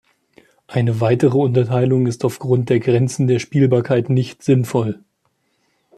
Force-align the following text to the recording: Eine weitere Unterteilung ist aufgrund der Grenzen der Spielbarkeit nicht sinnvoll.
Eine 0.65 0.99
weitere 0.99 1.37
Unterteilung 1.37 2.07
ist 2.07 2.25
aufgrund 2.25 2.69
der 2.71 2.79
Grenzen 2.79 3.27
der 3.27 3.37
Spielbarkeit 3.37 4.09
nicht 4.09 4.41
sinnvoll. 4.41 5.03